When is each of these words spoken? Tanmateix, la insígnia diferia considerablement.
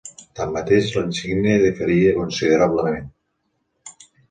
Tanmateix, 0.37 0.87
la 0.95 1.03
insígnia 1.09 1.59
diferia 1.65 2.15
considerablement. 2.17 3.07